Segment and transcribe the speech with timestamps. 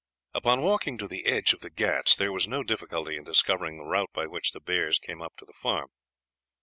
[0.33, 3.83] Upon walking to the edge of the Ghauts there was no difficulty in discovering the
[3.85, 5.89] route by which the bears came up to the farm.